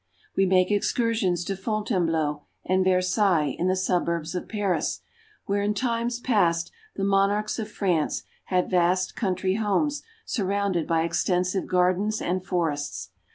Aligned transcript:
We 0.35 0.47
make 0.47 0.71
excursions 0.71 1.45
to 1.45 1.55
Fontainebleau 1.55 2.41
and 2.65 2.83
Versailles 2.83 3.55
in 3.59 3.67
the 3.67 3.75
suburbs 3.75 4.33
of 4.33 4.49
Paris, 4.49 4.99
where 5.45 5.61
in 5.61 5.75
times 5.75 6.19
past 6.19 6.71
the 6.95 7.03
monarchs 7.03 7.59
of 7.59 7.69
France 7.69 8.23
had 8.45 8.67
vast 8.71 9.15
country 9.15 9.57
homes 9.57 10.01
surrounded 10.25 10.87
by 10.87 11.03
extensive 11.03 11.67
gardens 11.67 12.19
and 12.19 12.43
forests. 12.43 13.11